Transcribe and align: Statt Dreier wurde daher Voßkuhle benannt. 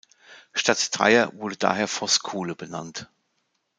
Statt 0.53 0.97
Dreier 0.97 1.31
wurde 1.35 1.57
daher 1.57 1.87
Voßkuhle 1.87 2.55
benannt. 2.55 3.07